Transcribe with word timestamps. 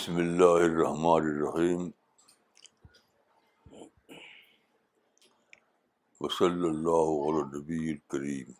بسم 0.00 0.16
اللہ 0.16 0.64
الرحمن 0.64 1.22
الرحیم۔ 1.22 1.90
وصلی 6.20 6.68
اللہ 6.68 7.12
علی 7.26 7.58
نبی 7.58 7.90
الکریم۔ 7.90 8.52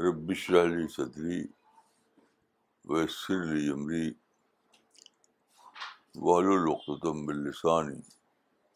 رب 0.00 0.30
اشرح 0.30 0.64
لی 0.64 0.88
صدری 0.88 1.46
ویسر 2.84 3.44
لی 3.44 3.70
امری۔ 3.70 4.12
واحلل 6.14 6.68
عقدۃ 6.72 7.08
من 7.14 7.34
لسانی 7.34 8.00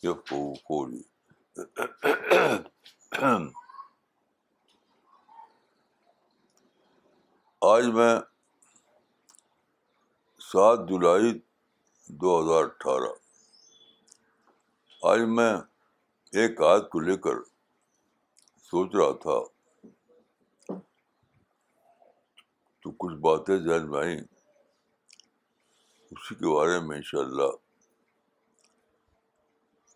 یفقهوا 0.02 0.54
قولی۔ 0.64 1.02
آج 7.60 7.84
میں 7.84 8.29
سات 10.52 10.78
جولائی 10.88 11.40
دو 12.08 12.40
ہزار 12.40 12.64
اٹھارہ۔ 12.64 13.12
آج 15.02 15.18
میں 15.28 15.54
ایک 16.32 16.60
آیت 16.60 16.88
کو 16.90 17.00
لے 17.00 17.16
کر 17.16 17.34
سوچ 18.62 18.94
رہا 18.94 19.12
تھا۔ 19.12 19.38
تو 22.80 22.90
کچھ 22.90 23.14
باتیں 23.14 23.56
ذہن 23.56 23.90
میں 23.90 24.00
آئیں۔ 24.00 24.20
اسی 26.10 26.34
کے 26.34 26.54
بارے 26.54 26.80
میں 26.80 26.96
انشاء 26.96 27.18
اللہ 27.18 27.50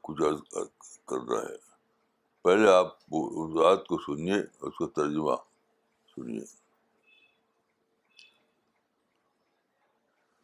کچھ 0.00 0.22
عرض 0.22 0.40
کر 1.06 1.28
رہا 1.30 1.42
ہے۔ 1.42 1.56
پہلے 2.42 2.72
آپ 2.72 2.86
اس 3.10 3.66
آیت 3.66 3.86
کو 3.86 3.98
سنیے 3.98 4.36
اس 4.60 4.78
کا 4.78 4.86
ترجمہ 4.96 5.36
سنیے۔ 6.16 6.63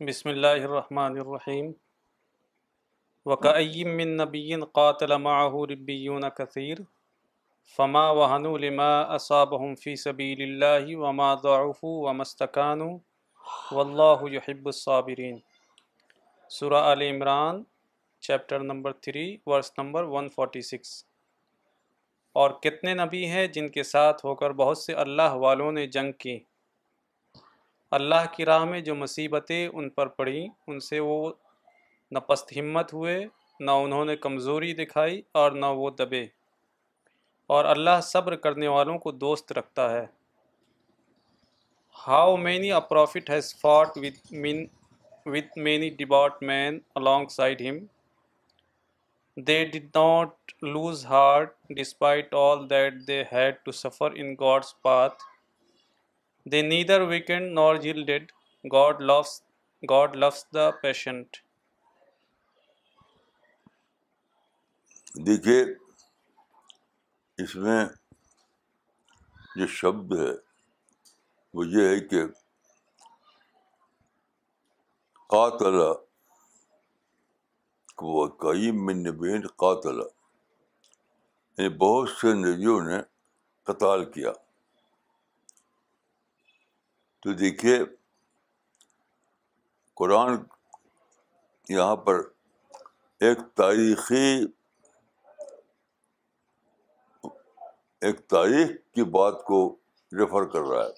بسم 0.00 0.28
اللہ 0.28 0.46
الرحمن 0.46 1.18
الرحیم. 1.20 1.72
وکأیم 3.26 3.88
من 3.96 4.16
نبی 4.16 4.54
قاتل 4.72 5.12
معه 5.16 5.58
ربیون 5.70 6.22
کثیر. 6.36 6.78
فما 7.78 8.04
وهنوا 8.10 8.58
لما 8.58 8.86
اصابهم 9.16 9.74
فی 9.82 9.96
سبیل 9.96 10.40
اللہ 10.42 10.96
وما 10.96 11.28
ضعفوا 11.42 11.92
وما 12.06 12.22
استکانوا. 12.22 12.96
واللہ 13.72 14.24
یحب 14.32 14.66
الصابرین. 14.66 15.38
سورہ 16.50 16.82
آل 16.92 17.02
عمران، 17.02 17.62
چیپٹر 18.22 18.58
نمبر 18.58 18.92
3 19.08 19.36
ورس 19.46 19.72
نمبر 19.78 20.04
146 20.14 20.94
اور 22.36 22.50
کتنے 22.62 22.94
نبی 22.94 23.24
ہیں 23.26 23.46
جن 23.58 23.68
کے 23.68 23.82
ساتھ 23.82 24.24
ہو 24.26 24.34
کر 24.34 24.50
بہت 24.62 24.78
سے 24.78 24.92
اللہ 25.04 25.34
والوں 25.44 25.72
نے 25.72 25.86
جنگ 25.98 26.12
کی؟ 26.12 26.38
اللہ 27.90 28.26
کی 28.32 28.44
راہ 28.44 28.64
میں 28.64 28.80
جو 28.80 28.94
مصیبتیں 28.94 29.68
ان 29.68 29.90
پر 29.90 30.06
پڑیں، 30.06 30.48
ان 30.66 30.80
سے 30.80 31.00
وہ 31.00 31.32
نہ 32.10 32.18
پست 32.18 32.52
ہمت 32.56 32.94
ہوئے، 32.94 33.26
نہ 33.60 33.70
انہوں 33.70 34.04
نے 34.04 34.16
کمزوری 34.16 34.72
دکھائی 34.74 35.22
اور 35.32 35.52
نہ 35.52 35.66
وہ 35.66 35.90
دبے۔ 35.90 36.26
اور 37.46 37.64
اللہ 37.64 38.00
صبر 38.02 38.36
کرنے 38.36 38.68
والوں 38.68 38.98
کو 38.98 39.12
دوست 39.12 39.52
رکھتا 39.52 39.90
ہے۔ 39.90 40.06
How 42.08 42.36
many 42.36 42.72
a 42.72 42.80
prophet 42.88 43.30
has 43.30 43.56
fought 43.56 43.88
with 43.96 44.32
men 44.32 44.66
with 45.26 45.58
many 45.58 45.90
ڈباٹ 45.90 46.42
men 46.42 46.78
along 46.98 47.26
side 47.28 47.62
him 47.62 47.78
they 49.36 49.64
did 49.64 49.84
not 49.96 50.52
lose 50.62 51.06
heart 51.06 51.54
despite 51.68 52.34
all 52.34 52.70
that 52.70 52.94
they 53.06 53.22
had 53.32 53.54
to 53.64 53.72
suffer 53.72 54.10
in 54.14 54.34
God's 54.40 54.82
path 54.82 55.22
they 56.52 56.62
neither 56.62 57.00
weakened 57.00 57.52
nor 57.54 57.74
yielded 57.84 58.32
God 58.64 59.00
loves 59.00 59.40
God 59.82 60.16
loves 60.16 60.44
the 60.54 60.70
patient 60.82 61.36
دیکھیے، 65.26 65.62
اس 67.38 67.54
میں 67.56 67.84
جو 69.56 69.66
شبد 69.66 70.12
ہے، 70.18 70.32
وہ 71.54 71.66
یہ 71.66 71.88
ہے 71.88 72.00
کہ 72.00 72.22
قاتل 75.30 75.76
وقیم 78.02 78.84
من 78.86 79.02
نبین 79.02 79.46
قاتل 79.62 79.98
یعنی 79.98 81.68
بہت 81.78 82.08
سے 82.08 82.32
نبیوں 82.34 82.80
نے 82.80 83.00
قتال 83.66 84.04
کیا۔ 84.12 84.32
تو 87.20 87.32
دیکھیے، 87.32 87.78
قرآن 89.94 90.36
یہاں 91.68 91.96
پر 91.96 92.16
ایک 93.20 93.38
تاریخی، 93.54 94.46
ایک 98.00 98.28
تاریخ 98.28 98.94
کی 98.94 99.04
بات 99.04 99.44
کو 99.44 99.76
ریفر 100.12 100.44
کر 100.44 100.60
رہا 100.60 100.84
ہے۔ 100.84 100.92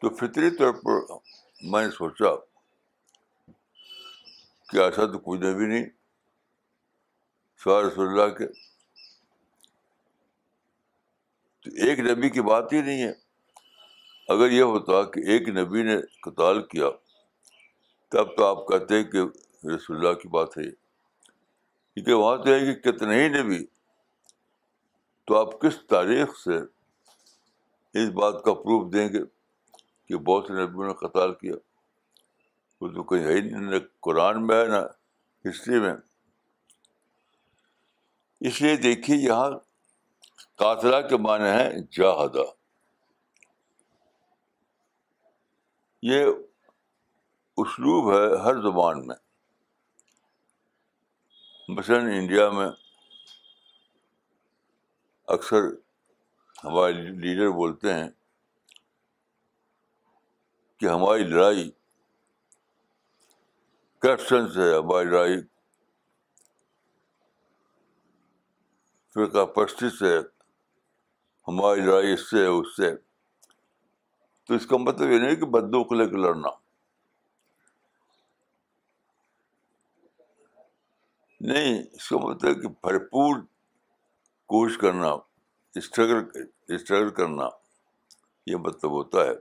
تو 0.00 0.16
فطری 0.16 0.50
طور 0.50 0.72
پر 0.72 1.14
میں 1.62 1.86
نے 1.86 1.90
سوچا 1.90 2.34
کہ 4.68 4.76
ایسا 4.76 5.12
تو 5.12 5.18
کوئی 5.18 5.40
نبی 5.40 5.66
نہیں، 5.66 5.86
سوائے 7.56 7.84
رسول 7.86 8.08
اللہ 8.08 8.34
کے۔ 8.34 8.46
تو 11.60 11.70
ایک 11.70 11.98
نبی 11.98 12.30
کی 12.30 12.40
بات 12.40 12.72
ہی 12.72 12.82
نہیں 12.82 13.02
ہے۔ 13.02 13.31
اگر 14.28 14.50
یہ 14.50 14.62
ہوتا 14.62 15.10
کہ 15.10 15.20
ایک 15.20 15.48
نبی 15.48 15.82
نے 15.82 15.96
قتال 16.22 16.62
کیا، 16.62 16.90
تب 18.08 18.36
تو 18.36 18.46
آپ 18.46 18.68
کہتے 18.68 18.96
ہیں 18.96 19.04
کہ 19.04 19.18
رسول 19.66 19.96
اللہ 19.96 20.12
کی 20.12 20.28
بات 20.28 20.58
ہے 20.58 20.70
کیونکہ 21.94 22.12
وہاں 22.12 22.36
تو 22.36 22.52
ہے 22.52 22.60
کہ 22.60 22.92
کتنے 22.92 23.22
ہی 23.22 23.28
نبی۔ 23.28 23.64
تو 25.24 25.36
آپ 25.36 25.60
کس 25.60 25.86
تاریخ 25.86 26.38
سے 26.38 26.56
اس 27.94 28.08
بات 28.08 28.44
کا 28.44 28.54
پروف 28.54 28.92
دیں 28.92 29.08
گے 29.08 29.18
کہ 30.08 30.16
بہت 30.16 30.44
سے 30.46 30.52
نبیوں 30.52 30.86
نے 30.86 30.92
قتال 30.92 31.34
کیا؟ 31.34 31.54
وہ 32.80 32.88
تو 32.88 33.02
کہیں 33.02 33.24
ہے 33.24 33.40
نہ 33.40 33.76
قرآن 34.00 34.46
میں 34.46 34.56
ہے، 34.56 34.66
نہ 34.66 34.86
ہسٹری 35.48 35.80
میں۔ 35.80 35.94
اس 38.40 38.62
لیے 38.62 38.76
دیکھیے 38.76 39.16
یہاں 39.16 39.50
قاتلہ 40.56 41.08
کے 41.08 41.16
معنی 41.16 41.44
ہیں 41.44 41.70
جاہدہ۔ 41.90 42.61
یہ 46.02 46.24
اسلوب 47.56 48.12
ہے 48.12 48.24
ہر 48.42 48.54
زبان 48.54 49.06
میں۔ 49.06 49.16
مثلاً 51.68 52.06
انڈیا 52.06 52.50
میں 52.50 52.66
اکثر 55.26 55.58
ہمارے 56.64 56.92
لیڈر 56.92 57.48
بولتے 57.48 57.94
ہیں 57.94 58.08
کہ 60.78 60.86
ہماری 60.86 61.24
لڑائی 61.24 61.70
کرپشن 63.98 64.52
سے 64.52 64.60
ہے، 64.60 64.76
ہماری 64.78 65.06
لڑائی 65.06 65.40
فرقہ 69.14 69.44
پرستی 69.44 69.90
سے 69.90 70.18
ہماری 71.48 71.80
لڑائی 71.80 72.12
اس 72.12 72.30
سے 72.30 72.38
ہے، 72.38 72.46
اس 72.46 72.76
سے 72.76 73.11
تو 74.44 74.54
اس 74.54 74.66
کا 74.66 74.76
مطلب 74.76 75.10
یہ 75.10 75.18
نہیں 75.18 75.36
کہ 75.36 75.46
بدو 75.46 75.84
کو 75.84 75.94
لے 75.94 76.08
کے 76.08 76.16
لڑنا۔ 76.16 76.48
نہیں، 81.40 81.82
اس 81.92 82.08
کا 82.08 82.16
مطلب 82.16 82.62
کہ 82.62 82.68
بھرپور 82.68 83.40
کوشش 84.46 84.78
کرنا، 84.78 85.08
اسٹرگل 85.74 86.42
اسٹرگل 86.68 87.10
کرنا، 87.10 87.48
یہ 88.46 88.56
مطلب 88.56 88.90
ہوتا 88.90 89.18
ہے۔ 89.24 89.34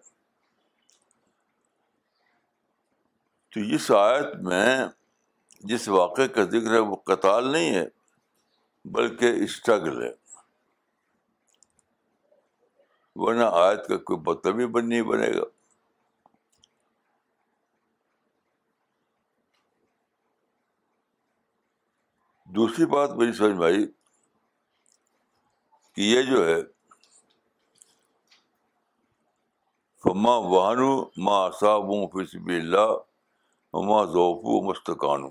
تو 3.49 3.59
اس 3.75 3.91
آیت 3.91 4.35
میں 4.43 4.79
جس 5.59 5.87
واقعے 5.87 6.27
کا 6.27 6.43
ذکر 6.43 6.73
ہے 6.73 6.79
وہ 6.79 6.95
قتال 6.95 7.51
نہیں 7.51 7.75
ہے، 7.75 7.85
بلکہ 8.85 9.31
اسٹرگل 9.43 10.03
ہے۔ 10.03 10.20
ورنہ 13.15 13.43
آیت 13.43 13.87
کا 13.87 13.97
کوئی 13.97 14.19
مطلب 14.27 14.59
ہی 14.59 14.65
بن 14.65 14.89
نہیں 14.89 15.01
بنے 15.01 15.27
گا۔ 15.27 15.43
دوسری 22.45 22.85
بات 22.85 23.11
میری 23.11 23.33
سمجھ 23.33 23.51
میں 23.51 23.65
آئی 23.65 23.85
کہ 25.95 26.01
یہ 26.01 26.21
جو 26.21 26.45
ہے، 26.47 26.61
فما 30.03 30.35
وہانو 30.35 30.91
ماں 31.17 31.49
صاحب 31.59 31.89
فصب 32.11 32.47
اللہ 32.47 32.91
ماں 33.73 34.05
ذوفو 34.05 34.61
مستقانو 34.69 35.29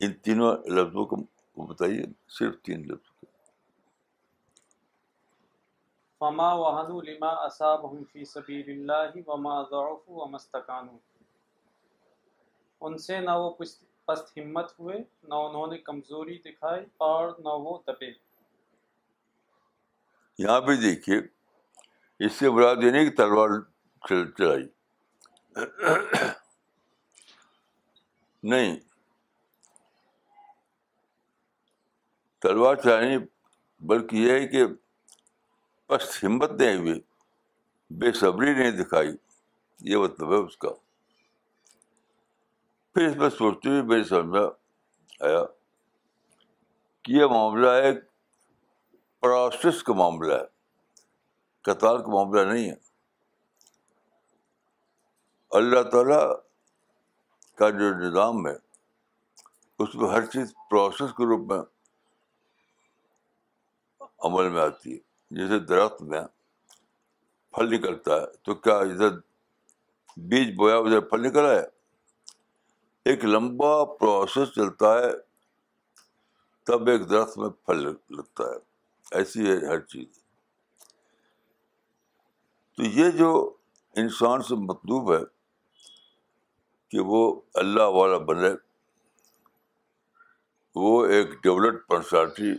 ان 0.00 0.12
تینوں 0.12 0.56
لفظوں 0.56 1.04
کو 1.06 1.16
بتائیے، 1.66 2.02
صرف 2.28 2.54
تین 2.62 2.86
لفظ۔ 2.88 3.05
فما 6.18 6.52
وهنوا 6.52 7.02
لما 7.02 7.46
أصابهم 7.46 8.04
في 8.12 8.24
سبيل 8.24 8.70
الله 8.70 9.20
وما 9.26 9.62
ضعفوا 9.62 10.24
وما 10.24 10.36
استكانوا۔ 10.36 10.98
ان 12.80 12.98
سے 12.98 13.20
نہ 13.20 13.30
وہ 13.30 13.54
پست 14.04 14.38
ہمت 14.38 14.80
ہوئے، 14.80 14.98
نہ 15.22 15.34
انہوں 15.34 15.66
نے 15.66 15.78
کمزوری 15.78 16.38
دکھائی 16.38 16.86
اور 16.96 17.28
نہ 17.38 17.48
وہ 17.48 17.78
دبے۔ 17.86 18.10
یہاں 20.38 20.60
پہ 20.60 20.76
دیکھیے، 20.76 21.16
اس 22.18 22.32
سے 22.32 22.50
مراد 22.50 22.76
یہ 22.82 22.90
نہیں 22.90 23.10
کہ 23.10 23.16
تلوار 23.16 23.48
چل، 24.08 24.30
چلائی۔ 24.30 24.68
نہیں۔ 28.42 28.76
تلوار 32.38 32.76
چلانی 32.76 33.16
بلکہ 33.80 34.16
یہ 34.16 34.32
ہے 34.32 34.46
کہ 34.46 34.64
پست 35.86 36.24
ہمت 36.24 36.50
نہیں 36.50 36.76
ہوئی 36.76 37.00
بے 37.90 38.12
صبری 38.12 38.54
نہیں 38.54 38.70
دکھائی 38.70 39.08
یہ 39.80 39.96
مطلب 39.96 40.32
ہے 40.32 40.36
اس 40.36 40.56
کا۔ 40.56 40.68
پھر 42.94 43.06
اس 43.06 43.16
میں 43.16 43.30
سوچتے 43.30 43.68
ہوئے 43.68 43.82
میری 43.82 44.04
سمجھ 44.04 44.24
میں 44.24 44.40
آیا 45.20 45.44
کہ 47.02 47.12
یہ 47.12 47.24
معاملہ 47.24 47.70
ایک 47.70 47.98
پروسیس 49.20 49.82
کا 49.82 49.92
معاملہ 49.92 50.32
ہے 50.32 50.44
قطار 51.62 51.98
کا 51.98 52.08
معاملہ 52.08 52.52
نہیں 52.52 52.70
ہے۔ 52.70 52.74
اللہ 55.50 55.82
تعالیٰ 55.82 56.36
کا 57.54 57.70
جو 57.70 57.94
نظام 57.94 58.46
ہے، 58.46 58.54
اس 59.78 59.94
میں 59.94 60.10
ہر 60.10 60.26
چیز 60.26 60.54
پروسیس 60.70 61.10
کے 61.10 61.26
روپ 61.26 61.52
میں 61.52 61.60
عمل 64.18 64.48
میں 64.48 64.62
آتی 64.62 64.94
ہے۔ 64.94 65.05
جیسے 65.30 65.58
درخت 65.58 66.02
میں 66.02 66.20
پھل 67.50 67.74
نکلتا 67.74 68.20
ہے، 68.20 68.26
تو 68.42 68.54
کیا 68.54 68.78
ادھر 68.78 69.10
بیج 70.16 70.56
بویا 70.56 70.76
ادھر 70.76 71.00
پھل 71.00 71.26
نکلا 71.26 71.50
ہے 71.50 71.62
ایک 73.04 73.24
لمبا 73.24 73.84
پروسیس 73.84 74.48
چلتا 74.54 74.98
ہے، 74.98 75.12
تب 76.64 76.88
ایک 76.88 77.10
درخت 77.10 77.38
میں 77.38 77.48
پھل 77.48 77.94
لگتا 78.10 78.44
ہے۔ 78.44 78.56
ایسی 79.10 79.50
ہے 79.50 79.66
ہر 79.66 79.80
چیز۔ 79.80 80.06
تو 82.76 82.82
یہ 82.82 83.10
جو 83.10 83.56
انسان 83.96 84.42
سے 84.42 84.54
مطلوب 84.54 85.12
ہے 85.12 85.22
کہ 86.88 87.00
وہ 87.00 87.40
اللہ 87.54 87.82
والا 87.82 88.18
بنے، 88.18 88.50
وہ 90.74 91.06
ایک 91.06 91.30
ڈیولپڈ 91.42 91.88
پرسنالٹی 91.88 92.52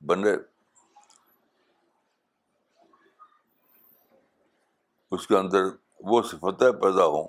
بنے۔ 0.00 0.49
اس 5.10 5.26
کے 5.26 5.36
اندر 5.36 5.58
وہ 6.00 6.22
صفتیں 6.22 6.72
پیدا 6.72 7.04
ہوں 7.06 7.28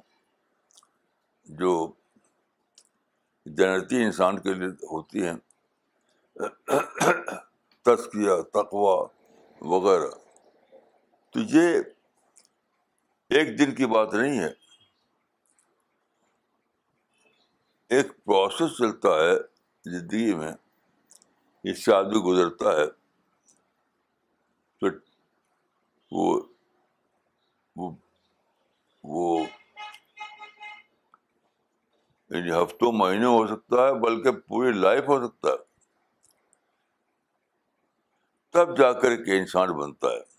جو 1.44 1.92
جنتی 3.46 4.04
انسان 4.04 4.40
کے 4.40 4.54
لیے 4.54 4.68
ہوتی 4.68 5.26
ہیں۔ 5.28 5.36
تسکیہ 7.82 8.42
تقوا 8.42 9.08
وغیرہ۔ 9.62 10.10
تو 11.30 11.40
یہ 11.40 11.80
ایک 13.30 13.60
دن 13.60 13.76
کی 13.76 13.86
بات 13.86 14.14
نہیں 14.14 14.40
ہے۔ 14.40 14.50
ایک 17.90 18.08
پروسیس 18.26 18.78
چلتا 18.78 19.10
ہے 19.10 19.34
زندگی 19.86 20.34
میں 20.34 20.54
اس 21.64 21.86
سے 21.86 21.94
آدمی 21.94 22.20
گزرتا 22.20 22.72
ہے۔ 22.72 22.88
تو 24.80 24.88
وہ 26.12 26.42
وہ 27.76 29.40
یعنی 32.30 32.64
ہفتوں 32.64 32.92
مہینے 32.92 33.26
ہو 33.26 33.48
سکتا 33.48 33.76
ہے، 33.76 33.94
بلکہ 33.94 34.32
پوری 34.32 34.72
لائف 34.72 35.04
ہو 35.08 35.28
سکتا 35.28 35.50
ہے۔ 35.50 35.72
تب 38.50 38.78
جا 38.78 38.94
کر 38.94 39.24
کے 39.24 39.40
انسان 39.40 39.72
بنتا 39.72 40.08
ہے۔ 40.08 40.32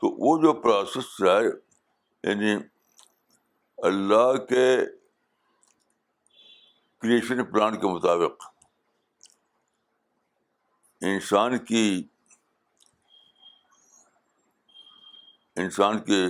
تو 0.00 0.08
وہ 0.08 0.42
جو 0.42 0.52
پروسیس 0.52 1.22
ہے 1.22 1.46
یعنی 2.30 2.54
اللہ 3.76 4.44
کے 4.44 4.76
کریشن 6.98 7.44
پلان 7.44 7.80
کے 7.80 7.86
مطابق 7.86 8.44
انسان 11.00 11.64
کی 11.64 12.08
انسان 15.56 16.04
کے 16.04 16.26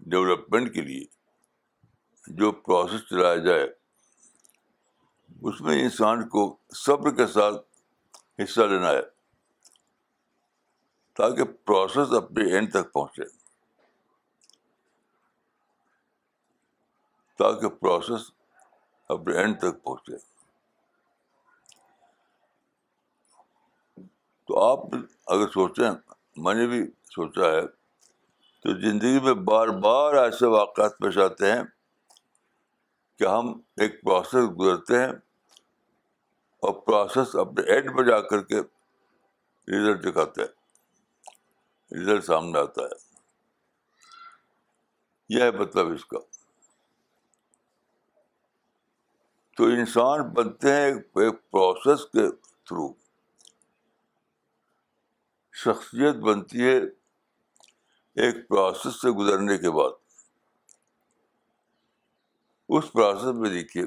ڈیولپمنٹ 0.00 0.74
کے 0.74 0.80
لیے 0.80 1.04
جو 2.26 2.52
پروسیس 2.52 3.00
چلایا 3.00 3.36
جائے، 3.36 3.68
اس 5.42 5.60
میں 5.60 5.82
انسان 5.82 6.28
کو 6.28 6.56
صبر 6.74 7.14
کے 7.14 7.26
ساتھ 7.26 7.56
حصہ 8.42 8.60
لینا 8.60 8.90
ہے 8.90 9.02
تاکہ 11.12 11.44
پروسیس 11.44 12.12
اپنے 12.12 12.54
اینڈ 12.54 12.70
تک 12.70 12.92
پہنچے۔ 12.92 13.24
تاکہ 17.38 17.68
پروسیس 17.68 18.30
اپنے 19.08 19.36
اینڈ 19.36 19.58
تک 19.58 19.82
پہنچے۔ 19.82 20.16
تو 24.44 24.58
آپ 24.64 24.78
اگر 25.26 25.48
سوچیں، 25.48 25.90
میں 26.36 26.54
نے 26.54 26.66
بھی 26.66 26.82
سوچا 27.10 27.50
ہے۔ 27.50 27.66
تو 28.62 28.80
زندگی 28.80 29.20
میں 29.20 29.34
بار 29.34 29.68
بار 29.68 30.14
ایسے 30.14 30.46
واقعات 30.46 30.98
پیش 30.98 31.18
آتے 31.18 31.52
ہیں 31.52 31.62
کہ 33.18 33.26
ہم 33.26 33.60
ایک 33.76 34.02
پروسیس 34.02 34.50
گزرتے 34.60 34.98
ہیں 34.98 35.12
اور 36.60 36.80
پروسیس 36.80 37.36
اپنے 37.36 37.72
اینڈ 37.72 37.98
پہ 37.98 38.02
جا 38.02 38.20
کر 38.20 38.42
کے 38.42 38.60
رزلٹ 39.68 40.04
دکھاتے 40.04 40.40
ہیں۔ 40.40 40.48
رزلٹ 42.00 42.24
سامنے 42.24 42.58
آتا 42.58 42.82
ہے۔ 42.82 43.20
یہ 45.28 45.42
ہے 45.42 45.50
مطلب 45.50 45.92
اس 45.92 46.06
کا۔ 46.06 46.18
تو 49.56 49.64
انسان 49.64 50.22
بنتے 50.22 50.72
ہیں 50.72 50.86
ایک 50.86 51.50
پروسیس 51.50 52.04
کے 52.04 52.30
تھرو 52.64 52.92
شخصیت 55.52 56.14
بنتی 56.14 56.68
ہے 56.68 56.99
ایک 58.16 58.48
پروسیس 58.48 59.00
سے 59.00 59.10
گزرنے 59.10 59.58
کے 59.58 59.70
بعد۔ 59.70 59.90
اس 62.68 62.92
پروسیس 62.92 63.34
میں 63.34 63.50
دیکھیے، 63.50 63.84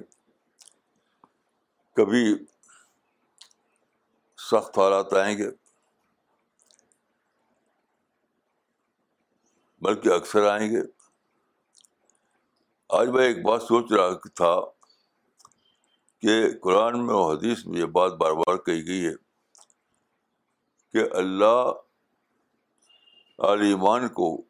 کبھی 1.93 2.45
سخت 4.37 4.79
حالات 4.79 5.13
آئیں 5.13 5.37
گے، 5.37 5.47
بلکہ 9.81 10.09
اکثر 10.09 10.47
آئیں 10.47 10.71
گے۔ 10.71 10.81
آج 12.89 13.07
میں 13.07 13.25
ایک 13.25 13.45
بات 13.45 13.61
سوچ 13.61 13.91
رہا 13.91 14.13
تھا 14.35 14.55
کہ 16.19 16.59
قرآن 16.61 17.07
میں 17.07 17.13
اور 17.13 17.37
حدیث 17.37 17.65
میں 17.65 17.79
یہ 17.79 17.85
بات 17.85 18.13
بار 18.13 18.31
بار 18.31 18.57
کہی 18.57 18.87
گئی 18.87 19.05
ہے 19.05 19.13
کہ 20.93 21.15
اللہ 21.17 21.71
علیمان 23.39 24.07
کو 24.07 24.41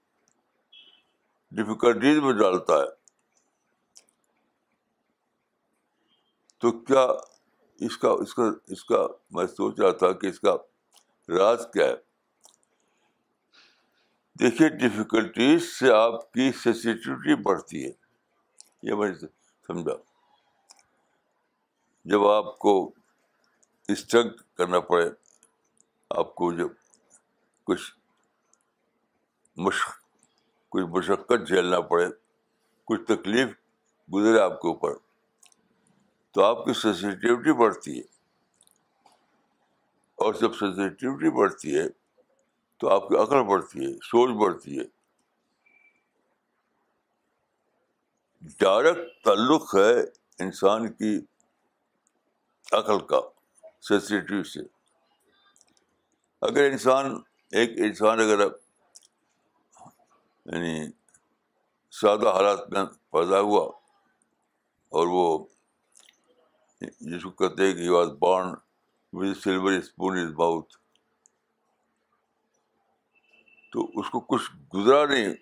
ڈفیکلٹیز 1.51 2.19
میں 2.19 2.33
ڈالتا 2.33 2.73
ہے۔ 2.73 3.03
تو 6.57 6.71
کیا 6.71 7.07
اس 7.75 7.97
کا 7.97 8.09
اس 8.09 8.33
کا 8.33 8.43
اس 8.67 8.85
کا 8.85 9.07
میں 9.31 9.47
سوچ 9.47 9.79
رہا 9.79 9.91
تھا 9.91 10.11
کہ 10.11 10.27
اس 10.27 10.39
کا 10.39 10.55
راز 11.29 11.67
کیا 11.73 11.85
ہے۔ 11.87 11.95
دیکھیے 14.39 14.69
ڈفیکلٹیز 14.69 15.79
سے 15.79 15.91
آپ 15.91 16.31
کی 16.31 16.51
سینسیٹیوٹی 16.51 17.35
بڑھتی 17.35 17.85
ہے۔ 17.85 17.91
یہ 18.83 18.93
میں 18.93 19.09
نے 19.09 19.27
سمجھا۔ 19.67 19.95
جب 22.05 22.27
آپ 22.27 22.59
کو 22.59 22.91
اسٹرگ 23.87 24.29
کرنا 24.53 24.79
پڑے، 24.79 25.09
آپ 26.09 26.35
کو 26.35 26.53
جب 26.53 26.67
کچھ 27.63 28.02
مشق، 29.55 29.89
کچھ 30.69 30.83
مشقت 30.83 31.47
جھیلنا 31.47 31.81
پڑے، 31.81 32.05
کچھ 32.83 33.01
تکلیف 33.01 33.47
گزرے 34.13 34.39
آپ 34.39 34.61
کے 34.61 34.67
اوپر۔ 34.67 34.93
تو 36.31 36.43
آپ 36.43 36.65
کی 36.65 36.73
سینسیٹیوٹی 36.73 37.53
بڑھتی 37.53 37.97
ہے۔ 37.97 38.03
اور 40.15 40.33
جب 40.33 40.53
سینسیٹیوٹی 40.53 41.31
بڑھتی 41.31 41.77
ہے، 41.77 41.83
تو 42.77 42.89
آپ 42.89 43.09
کی 43.09 43.15
عقل 43.15 43.43
بڑھتی 43.43 43.85
ہے، 43.85 43.93
سوچ 43.93 44.31
بڑھتی 44.41 44.79
ہے۔ 44.79 44.83
ڈائریکٹ 48.59 49.23
تعلق 49.23 49.75
ہے 49.75 50.01
انسان 50.39 50.93
کی 50.93 51.21
عقل 52.71 52.99
کا 52.99 53.19
سینسیٹیو 53.81 54.43
سے۔ 54.43 54.59
اگر 56.41 56.69
انسان، 56.71 57.21
ایک 57.51 57.69
انسان 57.77 58.19
اگر 58.19 58.39
یعنی 60.45 60.91
سادہ 61.91 62.27
حالات 62.29 62.69
میں 62.69 62.85
پیدا 62.85 63.39
ہوا 63.39 63.65
اور 64.89 65.07
وہ 65.07 65.45
جس 66.81 67.23
کو 67.23 67.29
کہتے 67.29 67.67
ہیں 67.67 67.73
کہ 67.73 67.89
was 67.89 68.07
born 68.07 68.53
with 69.13 69.37
silver 69.37 69.71
spoon 69.71 70.17
از 70.17 70.33
باؤتھ 70.33 70.77
تو 73.71 73.91
اس 73.95 74.09
کو 74.09 74.19
کچھ 74.19 74.51
گزرا 74.75 75.05
نہیں، 75.05 75.33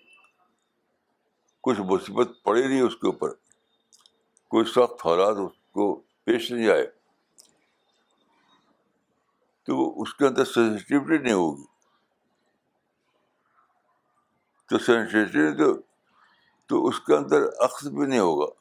کچھ 1.60 1.80
مصیبت 1.80 2.28
پڑی 2.42 2.68
نہیں 2.68 2.80
اس 2.80 2.96
کے 2.96 3.06
اوپر، 3.06 3.28
کوئی 4.48 4.64
سخت 4.64 5.06
حالات 5.06 5.36
اس 5.36 5.72
کو 5.72 6.02
پیش 6.24 6.52
نہیں 6.52 6.68
آئے۔ 6.68 6.86
تو 9.62 10.02
اس 10.02 10.14
کے 10.14 10.26
اندر 10.26 10.44
سینسٹیوٹی 10.44 11.18
نہیں 11.18 11.32
ہوگی۔ 11.32 11.71
تو 14.72 14.78
سینسٹیوٹی 14.78 15.56
تو 15.56 15.80
تو 16.66 16.86
اس 16.86 17.00
کے 17.00 17.16
اندر 17.16 17.42
عکس 17.58 17.86
بھی 17.86 18.06
نہیں 18.06 18.18
ہوگا۔ 18.18 18.52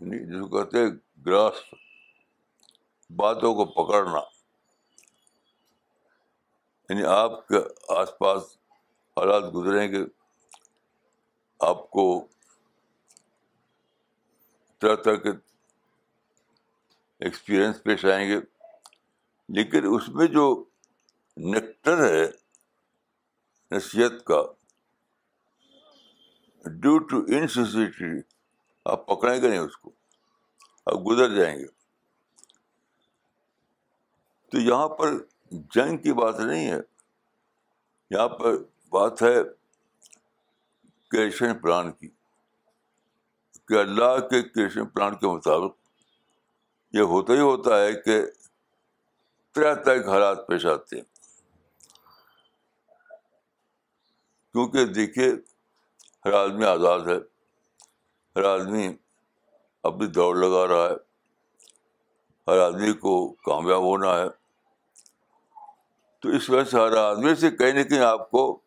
یعنی 0.00 0.18
جس 0.18 0.50
کو 0.50 0.64
کہتے 0.64 0.78
ہیں 0.78 0.90
گراس، 1.26 1.54
باتوں 3.10 3.54
کو 3.54 3.64
پکڑنا۔ 3.64 4.18
یعنی 6.88 7.04
آپ 7.04 7.48
کے 7.48 7.56
آس 7.88 8.18
پاس 8.18 8.42
حالات 9.16 9.54
گزریں 9.54 9.92
گے، 9.92 10.04
آپ 11.60 11.90
کو 11.90 12.26
طرح 14.78 14.96
طرح 14.96 15.14
کے 15.14 15.30
ایکسپیرئنس 17.18 17.82
پیش 17.82 18.04
آئیں 18.04 18.28
گے۔ 18.28 18.36
لیکن 19.48 19.82
اس 19.96 20.08
میں 20.08 20.26
جو 20.26 20.64
نیکٹر 21.36 22.04
ہے 22.04 22.41
نصیحت 23.72 24.24
کا۔ 24.24 24.42
ڈیو 26.64 26.98
ٹو 26.98 27.16
انسٹی 27.16 28.20
آپ 28.84 29.06
پکڑیں 29.06 29.42
گے 29.42 29.48
نہیں 29.48 29.58
اس 29.58 29.76
کو۔ 29.76 29.90
آپ 30.86 31.06
گزر 31.06 31.34
جائیں 31.34 31.58
گے۔ 31.58 31.66
تو 34.50 34.58
یہاں 34.58 34.88
پر 34.88 35.10
جنگ 35.50 35.96
کی 35.96 36.12
بات 36.12 36.40
نہیں 36.40 36.70
ہے۔ 36.72 36.78
یہاں 38.10 38.28
پر 38.28 38.54
بات 38.88 39.22
ہے 39.22 39.36
کریشن 41.08 41.58
پلان 41.58 41.92
کی۔ 41.92 42.08
کہ 43.68 43.74
اللہ 43.74 44.28
کے 44.28 44.42
کریشن 44.42 44.86
پلان 44.86 45.16
کے 45.16 45.26
مطابق 45.26 45.76
یہ 46.92 47.00
ہوتا 47.00 47.32
ہی 47.32 47.40
ہوتا 47.40 47.82
ہے 47.82 47.92
کہ 47.92 48.22
طرح 49.54 49.74
طرح 49.74 50.02
کے 50.02 50.10
حالات 50.10 50.46
پیش 50.46 50.66
آتے 50.66 50.96
ہیں۔ 50.96 51.11
کیونکہ 54.54 54.84
دیکھیے، 54.84 55.28
ہر 56.24 56.32
آدمی 56.32 56.64
آزاد 56.64 57.00
ہے، 57.00 57.18
ہر 58.36 58.44
آدمی 58.44 58.88
اپنی 59.82 60.06
دوڑ 60.06 60.34
لگا 60.36 60.66
رہا 60.68 60.88
ہے، 60.90 60.96
ہر 62.46 62.58
آدمی 62.58 62.92
کو 62.92 63.32
کامیاب 63.32 63.82
ہونا 63.82 64.16
ہے۔ 64.18 64.28
تو 66.22 66.28
اس 66.28 66.50
وجہ 66.50 66.64
سے 66.64 66.78
ہر 66.78 66.96
آدمی 66.96 67.34
سے 67.34 67.50
کہیں 67.50 67.72
نہ 67.72 67.82
کہیں 67.82 68.00
آپ 68.00 68.30
کو 68.30 68.60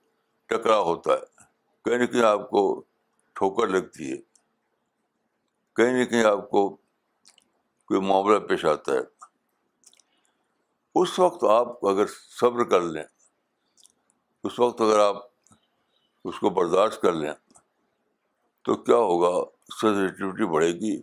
ٹکرا 0.49 0.79
ہوتا 0.79 1.13
ہے، 1.13 1.43
کہیں 1.85 1.97
نہ 1.97 2.05
کہیں 2.05 2.23
آپ 2.23 2.49
کو 2.49 2.83
ٹھوکر 3.33 3.67
لگتی 3.67 4.11
ہے، 4.11 4.17
کہیں 5.75 5.93
نہ 5.93 6.05
کہیں 6.05 6.23
آپ 6.23 6.49
کو 6.49 6.69
کوئی 7.89 8.01
معاملہ 8.01 8.39
پیش 8.39 8.65
آتا 8.65 8.93
ہے۔ 8.93 8.99
اس 10.95 11.19
وقت 11.19 11.43
آپ 11.43 11.85
اگر 11.85 12.05
صبر 12.39 12.63
کر 12.63 12.81
لیں، 12.81 13.03
اس 14.43 14.59
وقت 14.59 14.81
اگر 14.81 14.99
آپ 14.99 15.34
اس 16.25 16.39
کو 16.39 16.49
برداشت 16.49 17.01
کر 17.01 17.13
لیں، 17.13 17.33
تو 18.61 18.75
کیا 18.75 18.95
ہوگا؟ 18.95 19.49
سینسٹیوٹی 19.81 20.45
بڑھے 20.45 20.71
گی، 20.71 21.01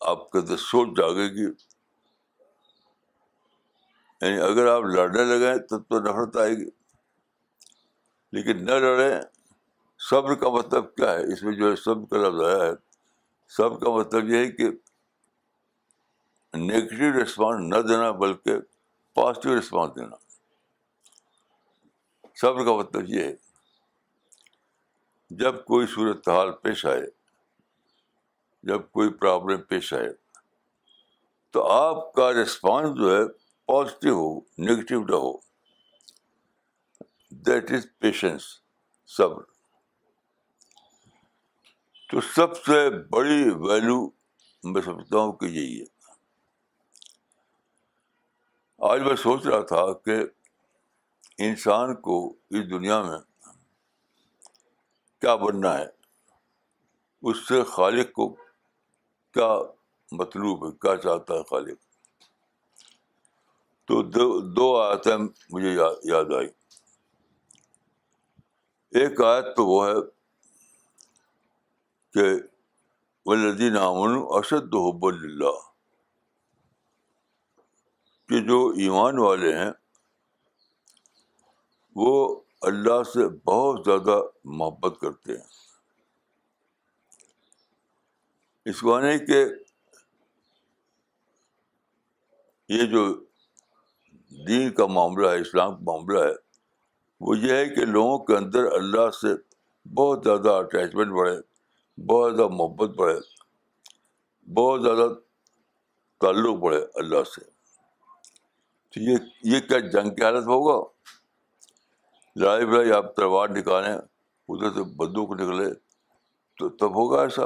آپ 0.00 0.30
کے 0.30 0.38
اندر 0.38 0.56
سوچ 0.56 0.88
جاگے 0.98 1.28
گی۔ 1.28 1.52
یعنی 4.20 4.40
اگر 4.40 4.66
آپ 4.66 4.82
لڑنے 4.82 5.24
لگیں 5.24 5.56
تب 5.56 5.82
تو 5.88 6.00
نفرت 6.00 6.36
آئے 6.36 6.50
گی۔ 6.50 6.70
لیکن 8.32 8.64
نہ 8.64 8.70
لڑیں، 8.70 9.20
صبر 9.98 10.34
کا 10.34 10.48
مطلب 10.48 10.94
کیا 10.94 11.12
ہے؟ 11.12 11.32
اس 11.32 11.42
میں 11.42 11.52
جو 11.52 11.70
ہے 11.70 11.76
صبر 11.76 12.06
کا 12.06 12.16
لفظ 12.16 12.42
آیا 12.42 12.66
ہے۔ 12.66 12.72
صبر 13.48 13.84
کا 13.84 13.90
مطلب 13.90 14.28
یہ 14.28 14.38
ہے 14.38 14.50
کہ 14.50 14.68
نگیٹو 16.56 17.22
رسپانس 17.22 17.76
نہ 17.76 17.88
دینا، 17.88 18.10
بلکہ 18.10 18.56
پازیٹیو 19.14 19.58
رسپانس 19.58 19.96
دینا۔ 19.96 20.16
صبر 22.40 22.64
کا 22.64 22.72
مطلب 22.76 23.02
یہ 23.08 23.24
ہے۔ 23.24 23.45
جب 25.30 25.64
کوئی 25.64 25.86
صورت 25.86 26.28
حال 26.28 26.52
پیش 26.52 26.86
آئے، 26.86 27.02
جب 28.62 28.90
کوئی 28.90 29.10
پرابلم 29.10 29.62
پیش 29.62 29.94
آئے، 29.94 30.08
تو 31.50 31.72
آپ 31.72 32.14
کا 32.14 32.32
رسپانس 32.32 32.98
جو 32.98 33.16
ہے 33.16 33.28
پازیٹیو 33.66 34.14
ہو 34.14 34.38
نگیٹو 34.38 35.04
نہ 35.04 35.16
ہو۔ 35.16 35.36
دیٹ 37.30 37.72
از 37.72 37.86
پیشنس 37.98 38.42
صبر۔ 39.06 39.42
تو 42.10 42.20
سب 42.20 42.56
سے 42.56 42.90
بڑی 42.90 43.50
ویلو 43.54 44.10
میں 44.64 44.82
سمجھتا 44.82 45.18
ہوں 45.18 45.32
کہ 45.32 45.44
یہی 45.44 45.80
ہے۔ 45.80 45.86
آج 48.78 49.00
میں 49.00 49.16
سوچ 49.16 49.46
رہا 49.46 49.62
تھا 49.62 49.92
کہ 49.92 50.16
انسان 51.38 51.94
کو 51.94 52.36
اس 52.50 52.70
دنیا 52.70 53.02
میں 53.02 53.18
کیا 55.26 55.36
بننا 55.36 55.78
ہے؟ 55.78 55.86
اس 57.22 57.48
سے 57.48 57.64
خالق 57.64 58.12
کو 58.12 58.28
کیا 59.34 59.48
مطلوب 60.12 60.66
ہے؟ 60.66 60.72
کیا 60.72 60.96
چاہتا 60.96 61.34
ہے 61.34 61.42
خالق؟ 61.42 61.78
تو 63.88 64.02
دو 64.02 64.40
دو 64.40 64.76
آیتیں 64.78 65.16
مجھے 65.50 65.72
یاد 66.04 66.32
آئی 66.36 66.48
ایک 68.92 69.22
آیت 69.22 69.56
تو 69.56 69.66
وہ 69.66 69.86
ہے 69.86 69.94
کہ 72.14 72.24
ولدین 73.26 73.76
امن 73.76 74.16
اشد 74.30 74.74
حب 74.74 75.06
اللہ 75.06 75.58
کہ 78.28 78.40
جو 78.48 78.68
ایمان 78.68 79.18
والے 79.18 79.58
ہیں، 79.58 79.70
وہ 81.96 82.40
اللہ 82.60 83.02
سے 83.02 83.28
بہت 83.28 83.82
زیادہ 83.84 84.20
محبت 84.44 85.00
کرتے 85.00 85.32
ہیں۔ 85.32 85.44
اس 88.64 88.80
کو 88.80 89.00
نہیں 89.00 89.18
کہ 89.18 89.44
یہ 92.68 92.86
جو 92.86 93.14
دین 94.48 94.72
کا 94.72 94.86
معاملہ 94.86 95.26
ہے، 95.26 95.40
اسلام 95.40 95.72
کا 95.72 95.80
معاملہ 95.82 96.18
ہے، 96.18 96.32
وہ 97.20 97.38
یہ 97.38 97.52
ہے 97.52 97.68
کہ 97.68 97.84
لوگوں 97.84 98.18
کے 98.18 98.36
اندر 98.36 98.72
اللہ 98.72 99.10
سے 99.10 99.28
بہت 99.88 100.20
زیادہ 100.24 100.50
اٹیچمنٹ 100.50 101.12
بڑھے، 101.12 101.36
بہت 102.06 102.36
زیادہ 102.36 102.50
محبت 102.52 102.90
بڑھے، 102.90 103.18
بہت 104.52 104.82
زیادہ 104.82 105.08
تعلق 106.20 106.58
بڑھے 106.58 106.86
اللہ 106.94 107.22
سے۔ 107.22 107.44
تو 108.90 109.00
یہ 109.00 109.16
یہ 109.42 109.60
کیا 109.60 109.78
جنگ 109.78 110.14
کی 110.14 110.22
حالت 110.22 110.46
ہوگا؟ 110.46 110.88
لڑائی 112.36 112.66
بڑھائی 112.66 112.92
آپ 112.92 113.16
تلوار 113.16 113.48
نکالیں، 113.48 113.94
ادھر 114.48 114.70
سے 114.70 114.82
بندوق 114.82 115.30
نکلے، 115.30 115.74
تو 116.58 116.68
تب 116.68 116.94
ہوگا 116.94 117.22
ایسا؟ 117.22 117.42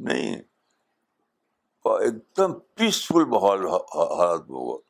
نہیں۔ 0.00 0.42
ایک 1.84 2.36
دم 2.36 2.58
پیسفل 2.74 3.24
ماحول 3.24 3.66
حالات 3.66 4.40
میں 4.40 4.56
ہوگا۔ 4.56 4.80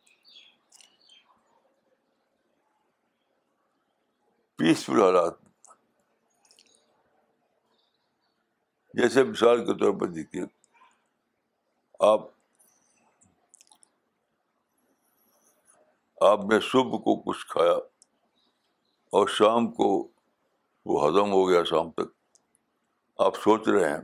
پیسفل 4.56 5.02
حالات۔ 5.02 5.32
جیسے 8.94 9.24
مثال 9.24 9.66
کے 9.66 9.78
طور 9.78 10.00
پر 10.00 10.06
دیکھیے، 10.06 10.42
آپ 12.00 12.20
آپ 16.20 16.38
نے 16.38 16.60
صبح 16.60 16.98
کو 16.98 17.22
کچھ 17.22 17.46
کھایا۔ 17.46 17.91
اور 19.12 19.28
شام 19.28 19.70
کو 19.72 20.08
وہ 20.86 21.08
ہضم 21.08 21.32
ہو 21.32 21.48
گیا 21.48 21.64
شام 21.64 21.90
تک۔ 21.90 22.08
آپ 23.18 23.36
سوچ 23.36 23.68
رہے 23.68 23.90
ہیں 23.90 24.00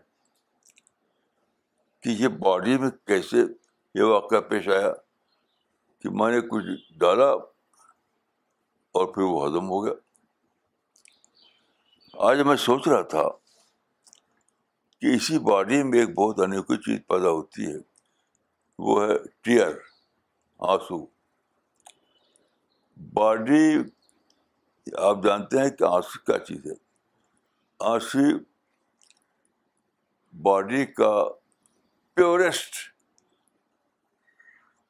کہ 2.02 2.08
یہ 2.08 2.28
باڈی 2.28 2.78
میں 2.78 2.90
کیسے 2.90 3.36
یہ 3.94 4.02
واقعہ 4.02 4.40
پیش 4.40 4.68
آیا 4.68 4.92
کہ 5.98 6.10
میں 6.10 6.32
نے 6.32 6.40
کچھ 6.40 6.92
ڈالا 6.98 7.30
اور 8.92 9.14
پھر 9.14 9.22
وہ 9.22 9.46
ہضم 9.46 9.68
ہو 9.68 9.84
گیا۔ 9.84 9.92
آج 12.18 12.40
میں 12.40 12.56
سوچ 12.56 12.88
رہا 12.88 13.02
تھا 13.02 13.28
کہ 15.00 15.14
اسی 15.14 15.38
باڈی 15.38 15.82
میں 15.82 15.98
ایک 15.98 16.14
بہت 16.14 16.40
انوکھی 16.40 16.76
چیز 16.76 17.00
پیدا 17.06 17.30
ہوتی 17.30 17.66
ہے، 17.66 17.76
وہ 18.78 19.04
ہے 19.04 19.14
ٹیئر، 19.40 19.72
آنسو۔ 20.58 21.06
باڈی 23.14 23.78
آپ 24.98 25.16
جانتے 25.24 25.58
ہیں 25.58 25.70
کہ 25.70 25.84
آنسو 25.84 26.18
کیا 26.18 26.38
چیز 26.38 26.66
ہے۔ 26.66 26.76
آنسو 27.80 28.18
باڈی 30.42 30.86
کا 30.86 31.24
پیورسٹ 32.14 32.74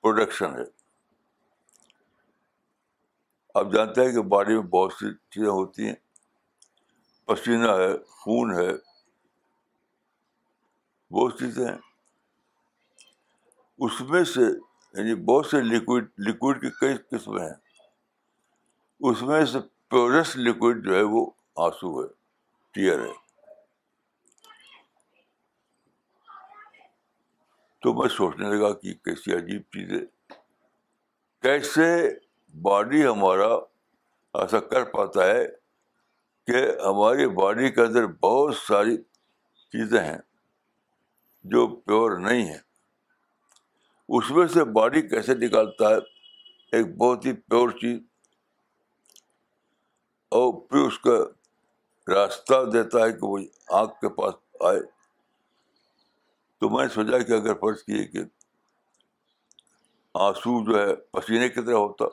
پروڈکشن 0.01 0.55
ہے۔ 0.55 0.65
آپ 3.55 3.67
جانتے 3.73 4.05
ہیں 4.05 4.13
کہ 4.13 4.23
باڈی 4.23 4.55
میں 4.55 4.63
بہت 4.63 4.93
سی 4.93 5.15
چیزیں 5.15 5.51
ہوتی 5.51 5.87
ہیں۔ 5.87 5.95
پسینہ 7.25 7.71
ہے، 7.71 7.99
خون 7.99 8.53
ہے، 8.53 8.71
بہت 11.15 11.39
چیزیں 11.39 11.69
ہیں۔ 11.69 11.79
اس 13.79 14.01
میں 14.01 14.25
سے 14.25 14.41
یعنی 14.95 15.15
بہت 15.15 15.47
سے 15.47 15.61
لکوڈ 15.61 16.11
لکوڈ 16.19 16.61
کی 16.61 16.71
کئی 16.71 16.97
قسمیں 16.97 17.47
ہیں۔ 17.47 17.55
اس 19.01 19.23
میں 19.23 19.45
سے 19.45 19.59
پیورسٹ 19.91 20.37
لکوڈ 20.37 20.85
جو 20.85 20.95
ہے 20.95 21.03
وہ 21.03 21.31
آنسو 21.57 22.03
ہے، 22.03 22.09
ٹیئر 22.71 23.01
ہے۔ 23.01 23.13
تو 27.83 27.95
میں 27.95 28.09
سوچنے 28.09 28.49
لگا 28.49 28.73
کہ 28.73 28.95
کیسی 28.95 29.33
عجیب 29.33 29.63
چیز 29.63 29.93
ہے۔ 29.93 30.35
کیسے 31.43 32.11
باڈی 32.63 33.07
ہمارا 33.07 33.55
ایسا 34.35 34.61
کر 34.61 34.85
پاتا 34.85 35.27
ہے 35.27 35.47
کہ 36.47 36.87
ہماری 36.87 37.29
باڈی 37.29 37.71
کے 37.71 37.81
اندر 37.81 38.07
بہت 38.07 38.57
ساری 38.57 38.97
چیزیں 39.73 40.01
ہیں 40.01 40.19
جو 41.45 41.67
پیور 41.67 42.19
نہیں 42.19 42.45
ہیں۔ 42.45 42.59
اس 44.09 44.31
میں 44.31 44.47
سے 44.47 44.65
باڈی 44.65 45.03
کیسے 45.03 45.35
نکالتا 45.35 45.89
ہے، 45.89 45.97
ایک 46.73 46.97
بہت 46.97 47.27
ہی 47.27 47.33
پیور 47.33 47.71
چیز 47.71 48.01
اور 50.29 50.69
پھر 50.69 50.79
اس 50.79 50.99
کا 50.99 51.17
راستہ 52.15 52.65
دیتا 52.73 52.99
ہے 52.99 53.13
کہ 53.13 53.19
وہ 53.23 53.39
آنکھ 53.69 54.01
کے 54.01 54.09
پاس 54.09 54.35
آئے۔ 54.61 54.81
تو 56.59 56.69
میں 56.69 56.83
نے 56.85 56.89
سوچا 56.89 57.19
کہ 57.19 57.33
اگر 57.33 57.55
فرض 57.55 57.83
کیے 57.83 58.05
کہ 58.05 58.19
آنسو 60.15 60.65
جو 60.65 60.79
ہے 60.79 60.97
پسینے 60.97 61.49
کی 61.49 61.61
طرح 61.67 61.75
ہوتا 61.75 62.05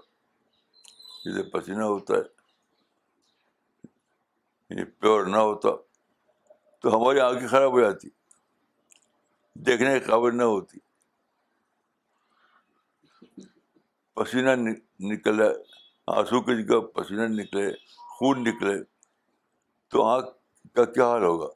جیسے 1.25 1.43
پسینہ 1.49 1.83
ہوتا 1.83 2.13
ہے 2.13 2.23
یعنی 4.69 4.83
پیور 4.83 5.25
نہ 5.25 5.37
ہوتا، 5.37 5.69
تو 6.79 6.95
ہماری 6.95 7.19
آنکھیں 7.19 7.47
خراب 7.47 7.71
ہو 7.71 7.81
جاتی، 7.81 8.09
دیکھنے 9.53 9.99
کے 9.99 10.05
قابل 10.05 10.37
نہ 10.37 10.43
ہوتی۔ 10.43 10.77
پسینہ 14.13 14.49
نکلے، 14.99 15.49
آنسو 16.07 16.41
کی 16.41 16.63
جگہ 16.63 16.79
پسینہ 16.79 17.41
نکلے 17.41 17.67
خون 18.15 18.43
نکلے 18.43 18.83
تو 19.87 20.03
آنکھ 20.03 20.27
کا 20.73 20.85
کیا 20.85 21.07
حال 21.07 21.23
ہوگا؟ 21.23 21.47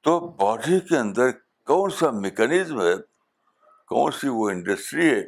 تو 0.00 0.20
باڈی 0.20 0.80
کے 0.80 0.98
اندر 0.98 1.30
کون 1.66 1.90
سا 1.90 2.10
میکینزم 2.10 2.80
ہے؟ 2.80 2.94
کون 3.86 4.12
سی 4.12 4.28
وہ 4.28 4.50
انڈسٹری 4.50 5.10
ہے 5.10 5.22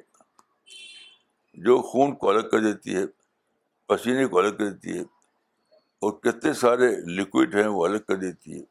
جو 1.54 1.82
خون 1.82 2.14
کو 2.14 2.28
الگ 2.28 2.48
کر 2.48 2.60
دیتی 2.60 2.96
ہے، 2.96 3.02
پسینے 3.86 4.26
کو 4.26 4.38
الگ 4.38 4.56
کر 4.56 4.70
دیتی 4.70 4.98
ہے 4.98 5.02
اور 6.02 6.12
کتنے 6.12 6.52
سارے 6.52 6.96
لکوڈ 6.96 7.54
ہیں 7.54 7.66
وہ 7.66 7.84
الگ 7.84 7.98
کر 7.98 8.16
دیتی 8.16 8.58
ہے؟ 8.58 8.62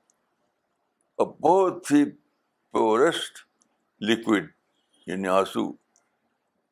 اور 1.15 1.27
بہت 1.27 1.91
ہی 1.91 2.05
پیورسٹ 2.71 3.39
لکوڈ 4.01 4.51
یعنی 5.07 5.27
آنسو 5.27 5.61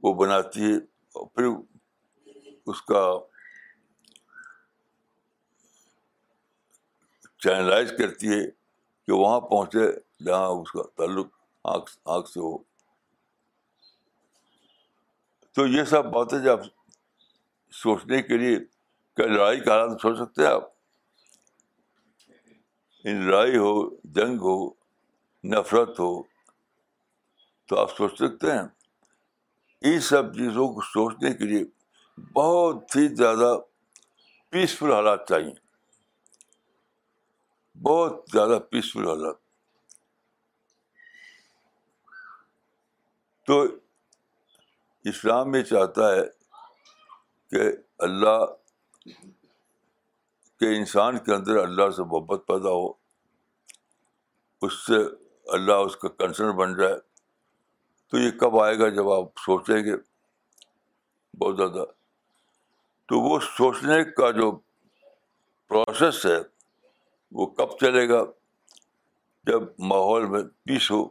وہ 0.04 0.14
بناتی 0.14 0.72
ہے 0.72 0.78
اور 0.78 1.28
پھر 1.28 1.46
اس 2.66 2.82
کا 2.82 3.31
چینلائز 7.44 7.94
کرتی 7.98 8.28
ہے 8.28 8.52
کہ 9.08 9.12
وہاں 9.12 9.40
پہنچے، 9.40 9.92
جہاں 10.26 10.48
اس 10.48 10.72
کا 10.72 10.84
تعلق 10.98 11.28
آنکھ 11.64 12.00
آنکھ 12.06 12.30
سے 12.30 12.40
ہو۔ 12.40 12.58
تو 15.52 15.68
یہ 15.68 15.84
سب 15.84 16.06
باتیں 16.06 16.40
جب 16.40 16.60
سوچنے 17.72 18.22
کے 18.22 18.38
لیے، 18.38 18.60
کیا 19.16 19.26
لڑائی 19.26 19.60
کا 19.60 19.72
حالات 19.72 20.02
سوچ 20.02 20.18
سکتے 20.18 20.42
ہیں 20.42 20.50
آپ؟ 20.50 20.64
لڑائی 23.06 23.58
ہو، 23.58 23.96
جنگ 24.04 24.38
ہو، 24.38 24.70
نفرت 25.44 26.00
ہو، 26.00 26.24
تو 27.66 27.80
آپ 27.80 27.98
سوچ 27.98 28.16
سکتے 28.16 28.52
ہیں۔ 28.52 28.64
ان 29.82 30.00
سب 30.00 30.34
چیزوں 30.34 30.74
کو 30.74 30.82
سوچنے 30.82 31.34
کے 31.34 31.44
لیے 31.44 31.64
بہت 32.34 32.96
ہی 32.96 33.08
زیادہ 33.08 33.58
پیسفل 34.50 34.94
حالات 34.94 35.28
چاہیے۔ 35.30 35.71
بہت 37.84 38.26
زیادہ 38.32 38.60
پیسفل 38.70 39.08
حالات 39.08 39.36
تو 43.48 43.66
اسلام 45.04 45.56
یہ 45.56 45.64
چاہتا 45.64 46.16
ہے 46.16 46.22
کہ 47.50 47.62
اللہ 48.00 48.46
کہ 50.60 50.66
انسان 50.66 51.18
کے 51.18 51.34
اندر 51.34 51.58
اللہ 51.58 51.90
سے 51.90 52.04
محبت 52.04 52.48
پیدا 52.48 52.70
ہو، 52.70 52.94
اس 54.62 54.74
سے 54.88 54.98
اللہ 55.48 55.74
اس 55.74 55.96
کا 55.96 56.08
کنسرن 56.08 56.52
بن 56.52 56.78
جائے۔ 56.78 56.96
تو 58.08 58.18
یہ 58.18 58.32
کب 58.32 58.60
آئے 58.60 58.80
گا 58.80 58.90
جب 58.90 59.12
آپ 59.12 59.26
سوچیں 59.38 59.84
گے؟ 59.86 59.96
بہت 61.38 61.58
زیادہ۔ 61.58 61.86
تو 63.06 63.20
وہ 63.20 63.40
سوچنے 63.40 64.04
کا 64.04 64.32
جو 64.32 64.52
پروسیس 65.68 66.26
ہے 66.26 66.51
وہ 67.32 67.46
کب 67.46 67.78
چلے 67.80 68.10
گا؟ 68.10 68.24
جب 69.44 69.64
ماحول 69.80 70.26
میں 70.26 70.44
پیس 70.44 70.92
ہو، 70.92 71.08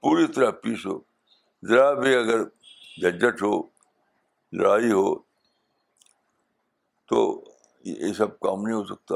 پوری 0.00 0.32
طرح 0.32 0.50
پیس 0.50 0.86
ہو، 0.86 1.00
ذرا 1.68 1.92
بھی 1.94 2.14
اگر 2.14 2.44
جھنجھٹ 3.00 3.42
ہو، 3.42 3.62
لڑائی 4.52 4.92
ہو، 4.92 5.18
تو 7.06 7.44
یہ 7.84 8.12
سب 8.12 8.40
کام 8.40 8.62
نہیں 8.62 8.74
ہو 8.74 8.84
سکتا۔ 8.84 9.14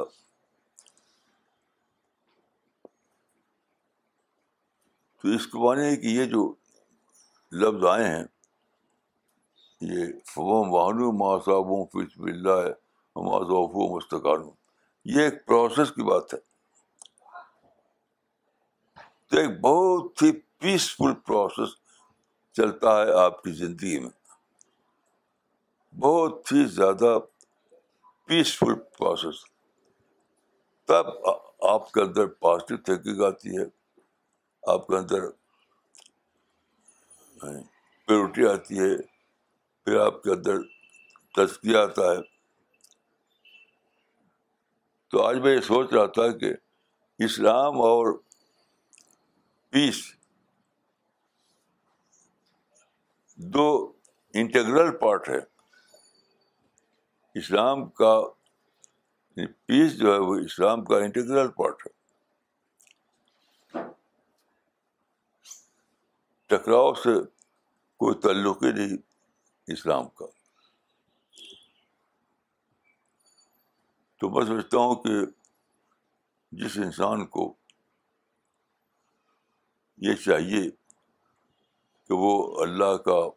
تو 5.20 5.28
اس 5.28 5.46
کے 5.46 5.58
معنی 5.58 5.82
ہے 5.82 5.96
کہ 5.96 6.06
یہ 6.06 6.24
جو 6.24 6.54
لفظ 7.52 7.84
آئے 7.84 8.08
ہیں، 8.08 8.24
یہ 9.80 10.06
فوم 10.26 10.72
وانو 10.72 11.12
ما 11.12 11.38
صابوں 11.38 11.86
فیس 11.86 12.18
بلّہ 12.18 12.50
ہے 12.50 12.72
ہمارا 13.16 13.94
مستقان 13.94 14.61
یہ 15.04 15.22
ایک 15.22 15.46
پروسیس 15.46 15.88
کی 15.90 16.02
بات 16.02 16.34
ہے۔ 16.34 16.38
تو 19.28 19.38
ایک 19.38 19.60
بہت 19.60 20.22
ہی 20.22 20.32
پیسفل 20.32 21.14
پروسیس 21.14 21.68
چلتا 22.52 23.06
ہے 23.06 23.12
آپ 23.12 23.42
کی 23.42 23.52
زندگی 23.52 23.98
میں۔ 23.98 24.10
بہت 26.00 26.52
ہی 26.52 26.64
زیادہ 26.64 27.18
پیسفل 28.24 28.74
پروسیس 28.74 29.44
تب 30.84 31.06
آپ 31.62 31.92
کے 31.92 32.02
اندر 32.02 32.26
پازیٹیو 32.26 32.76
تھینکنگ 32.76 33.22
آتی 33.22 33.48
ہے۔ 33.48 33.64
آپ 34.66 34.86
کے 34.86 34.96
اندر 34.96 35.30
پیورٹی 38.06 38.46
آتی 38.46 38.78
ہے۔ 38.78 39.02
پھر 39.84 40.00
آپ 40.00 40.22
کے 40.22 40.30
اندر 40.30 40.56
تزکیہ 41.34 41.76
آتا 41.76 42.02
ہے۔ 42.02 42.31
تو 45.12 45.22
آج 45.22 45.36
میں 45.36 45.54
یہ 45.54 45.60
سوچ 45.60 45.92
رہا 45.92 46.06
تھا 46.06 46.38
کہ 46.38 46.52
اسلام 47.18 47.80
اور 47.80 48.18
پیس 49.70 50.14
دو 53.36 53.92
انٹیگرل 54.34 54.96
پارٹ 54.96 55.28
ہے 55.28 55.38
اسلام 57.34 57.88
کا 57.90 58.20
پیس 59.66 59.98
جو 59.98 60.12
ہے 60.12 60.18
وہ 60.18 60.34
اسلام 60.34 60.84
کا 60.84 60.96
انٹیگرل 60.96 61.48
پارٹ 61.48 61.86
ہے۔ 61.86 61.92
ٹکراؤ 66.46 66.94
سے 66.94 67.20
کوئی 67.96 68.20
تعلق 68.20 68.64
ہی 68.64 68.72
نہیں 68.72 68.96
اسلام 69.66 70.08
کا۔ 70.08 70.41
تو 74.22 74.30
میں 74.30 74.44
سمجھتا 74.46 74.78
ہوں 74.78 74.94
کہ 74.94 75.10
جس 76.52 76.78
انسان 76.78 77.26
کو 77.26 77.54
یہ 79.96 80.14
چاہیے 80.14 80.70
کہ 82.06 82.14
وہ 82.14 82.60
اللہ 82.62 82.96
کا 82.96 83.28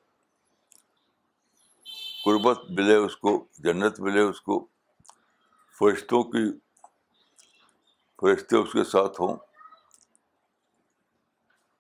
قربت 2.26 2.60
ملے، 2.70 2.96
اس 2.96 3.18
کو 3.18 3.46
جنت 3.60 4.00
ملے، 4.00 4.22
اس 4.22 4.42
کو 4.42 4.68
فرشتوں 5.80 6.24
کی، 6.24 6.60
فرشتے 8.18 8.58
اس 8.58 8.74
کے 8.74 8.84
ساتھ 8.84 9.22
ہوں، 9.22 9.38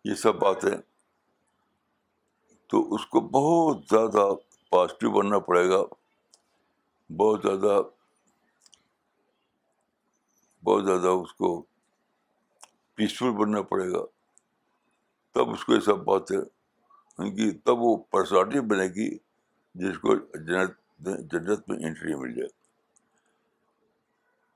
یہ 0.04 0.15
سب 0.15 0.36
باتیں، 0.36 0.78
تو 2.68 2.96
اس 2.96 3.06
کو 3.06 3.20
بہت 3.20 3.84
زیادہ 3.89 4.30
پازیٹیو 4.70 5.12
بننا 5.12 5.39
پڑے 5.39 5.70
گا، 5.70 5.84
بہت 7.10 7.41
زیادہ 7.44 7.82
بہت 10.65 10.86
زیادہ 10.86 11.08
اس 11.08 11.34
کو 11.34 11.65
پیسفل 12.95 13.32
بننا 13.32 13.62
پڑے 13.62 13.91
گا۔ 13.91 14.06
تب 15.32 15.49
اس 15.49 15.65
کو 15.65 15.73
یہ 15.73 15.80
سب 15.80 15.97
باتیں 15.97 16.38
گی 17.25 17.51
تب 17.51 17.80
وہ 17.80 17.97
پرسنالٹی 17.97 18.60
بنے 18.60 18.86
گی، 18.86 19.17
جس 19.75 19.97
کو 19.97 20.15
جنت 20.15 20.71
جنت 21.32 21.69
میں 21.69 21.78
انٹری 21.78 22.15
مل 22.15 22.34
جائے۔ 22.34 22.49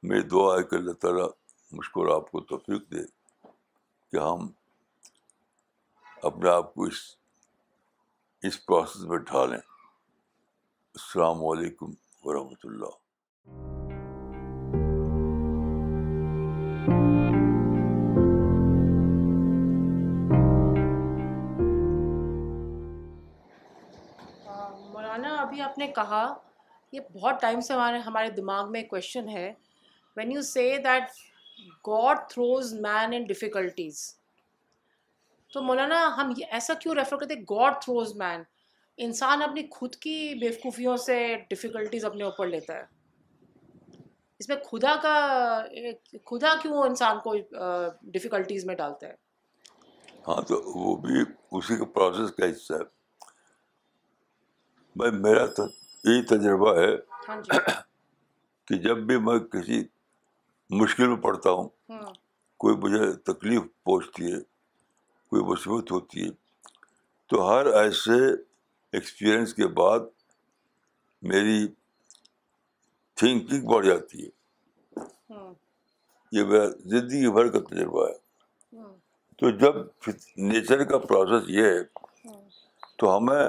میری 0.03 0.21
دعا 0.21 0.57
ہے 0.57 0.63
کہ 0.63 0.75
اللہ 0.75 0.91
تعالیٰ 0.91 1.27
مشکل 1.71 2.11
آپ 2.15 2.31
کو 2.31 2.41
توفیق 2.41 2.91
دے 2.91 3.03
کہ 4.11 4.17
ہم 4.17 4.47
اپنے 6.23 6.49
آپ 6.49 6.73
کو 6.73 6.83
اس 6.83 7.15
اس 8.41 8.65
پروسیس 8.65 9.01
میں 9.01 9.17
ڈھالیں۔ 9.17 9.57
السلام 9.57 11.45
علیکم 11.45 11.91
ورحمۃ 12.23 12.61
اللہ۔ 12.63 13.78
نے 25.79 25.87
کہا، 25.87 26.23
یہ 26.91 26.99
بہت 27.13 27.41
ٹائم 27.41 27.61
سے 27.61 27.73
ہمارے 27.73 27.97
ہمارے 27.99 28.29
دماغ 28.31 28.71
میں 28.71 28.83
کوشچن 28.83 29.29
ہے۔ 29.29 29.51
When 30.17 30.31
you 30.31 30.41
say 30.41 30.77
that 30.77 31.03
God 31.87 32.17
throws 32.29 32.73
men 32.73 33.13
in 33.13 33.23
difficulties 33.23 33.97
تو 35.53 35.61
مولانا 35.61 35.99
ہم 36.17 36.31
یہ 36.37 36.45
ایسا 36.51 36.73
کیوں 36.73 36.95
ریفر 36.95 37.17
کرتے 37.17 37.35
گاڈ 37.49 37.73
تھروز 37.81 38.15
مین 38.15 38.43
انسان 38.97 39.41
اپنی 39.41 39.61
خود 39.71 39.95
کی 39.95 40.33
بیوقوفیوں 40.41 40.97
سے 40.97 41.35
ڈفیکلٹیز 41.49 42.05
اپنے 42.05 42.23
اوپر 42.23 42.47
لیتا 42.47 42.73
ہے۔ 42.73 42.83
اس 44.39 44.49
میں 44.49 44.57
خدا 44.71 44.95
کا 45.01 45.15
خدا 46.25 46.53
کیوں 46.61 46.83
انسان 46.83 47.19
کو 47.19 47.33
ڈفیکلٹیز 48.01 48.65
میں 48.65 48.75
ڈالتا 48.75 49.07
ہے؟ 49.07 49.13
ہاں 50.27 50.41
تو 50.41 50.61
وہ 50.75 50.95
بھی 50.95 51.21
اسی 51.51 51.77
کے 51.77 51.85
پروسیس 51.85 52.35
کا 52.35 52.49
حصہ 52.49 52.73
ہے۔ 52.73 52.98
میں 54.95 55.11
میرا 55.11 55.43
یہی 56.03 56.21
تجربہ 56.25 56.75
ہے 56.77 56.91
ہاں 57.29 57.41
جی۔ 57.41 57.49
کہ 58.67 58.75
جب 58.77 58.97
بھی 58.97 59.17
میں 59.17 59.37
کسی 59.51 59.81
مشکل 60.69 61.07
میں 61.07 61.17
پڑتا 61.17 61.51
ہوں 61.51 61.67
ہوں 61.89 62.13
کوئی 62.59 62.75
مجھے 62.75 63.11
تکلیف 63.23 63.61
پہنچتی 63.83 64.31
ہے 64.33 64.39
کوئی 65.31 65.43
مصیبت 65.43 65.91
ہوتی 65.91 66.23
ہے 66.23 66.29
تو 67.29 67.47
ہر 67.49 67.65
ایسے 67.73 68.17
ایکسپیرئنس 68.93 69.53
کے 69.53 69.67
بعد 69.73 69.99
میری 71.23 71.67
تھنکنگ 73.17 73.67
بڑھ 73.67 73.85
جاتی 73.85 74.25
ہے۔ 74.25 74.29
ہوں 75.29 75.53
یہ 76.31 76.43
میرا 76.43 76.67
زندگی 76.85 77.31
بھر 77.31 77.47
کا 77.47 77.59
تجربہ 77.69 78.07
ہے۔ 78.07 78.17
تو 79.41 79.49
جب 79.57 79.75
نیچر 80.43 80.83
کا 80.83 80.97
پروسیس 80.99 81.49
یہ 81.49 81.65
ہے 81.65 81.83
تو 82.97 83.17
ہمیں 83.17 83.43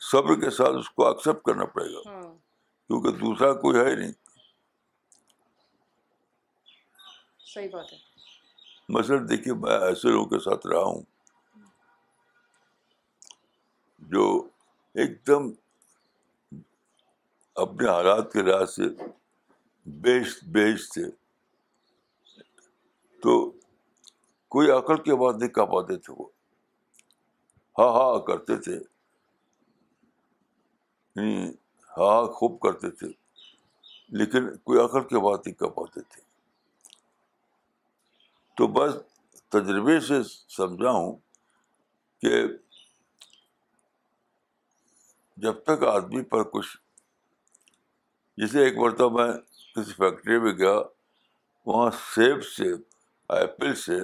صبر 0.00 0.40
کے 0.40 0.50
ساتھ 0.50 0.76
اس 0.76 0.90
کو 0.90 1.06
ایکسیپٹ 1.08 1.42
کرنا 1.42 1.64
پڑے 1.64 1.92
گا۔ 1.92 2.00
ہوں 2.06 2.38
کیونکہ 2.86 3.10
دوسرا 3.10 3.52
کوئی 3.52 3.78
ہے 3.78 3.90
ہی 3.90 3.96
نہیں۔ 3.96 4.12
صحیح 7.44 7.68
بات 7.72 7.92
ہے۔ 7.92 7.98
مثلاً 8.88 9.28
دیکھیے 9.28 9.54
میں 9.54 9.78
ایسے 9.78 10.08
لوگوں 10.08 10.26
کے 10.26 10.38
ساتھ 10.38 10.66
رہا 10.66 10.82
ہوں۔ 10.82 11.02
جو 13.98 14.48
ایک 14.94 15.26
دم 15.26 15.50
اپنے 17.56 17.88
حالات 17.88 18.32
کے 18.32 18.42
لحاظ 18.42 18.74
سے 18.74 18.82
بیش 19.86 20.44
بیش 20.44 20.88
تھے۔ 20.88 21.02
تو 23.22 23.50
کوئی 24.48 24.70
عقل 24.70 25.02
کی 25.02 25.16
بات 25.16 25.34
نہیں 25.34 25.48
کہہ 25.48 25.62
پاتے 25.62 25.96
تھے 25.96 26.14
وہ۔ 26.18 26.28
ہاں 27.78 27.88
ہاں 27.88 28.18
کرتے 28.18 28.56
تھے۔ 28.56 28.97
یعنی 31.18 31.48
ہاں 31.98 32.26
خوب 32.26 32.60
کرتے 32.60 32.90
تھے، 32.90 33.08
لیکن 34.08 34.56
کوئی 34.56 34.80
عقل 34.80 35.08
کی 35.08 35.20
بات 35.20 35.46
نہیں 35.46 35.54
کہہ 35.54 35.66
پاتے 35.66 36.00
تھے۔ 36.00 36.22
تو 38.56 38.66
بس 38.66 38.94
تجربے 39.48 40.00
سے 40.00 40.22
سمجھا 40.48 40.90
ہوں 40.90 41.16
کہ 42.20 42.42
جب 45.36 45.64
تک 45.64 45.84
آدمی 45.84 46.22
پر 46.22 46.42
کچھ، 46.42 46.76
جیسے 48.36 48.64
ایک 48.64 48.76
مرتبہ 48.76 49.10
میں 49.10 49.32
کسی 49.74 49.92
فیکٹری 49.92 50.38
میں 50.40 50.52
گیا، 50.52 50.74
وہاں 51.66 51.90
سیب 51.90 52.44
سے، 52.44 52.64
ایپل 53.28 53.74
سے 53.74 53.98